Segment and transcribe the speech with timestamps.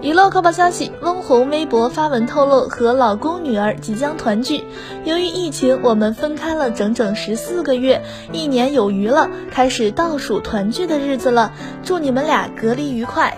[0.00, 4.64] 娱乐快报消息：翁虹微博发文透露，和老公女儿即将团聚。
[5.04, 8.02] 由于疫情，我们分开了整整十四个月，
[8.32, 11.52] 一年有余了，开始倒数团聚的日子了。
[11.82, 13.36] 祝你们俩隔离愉快。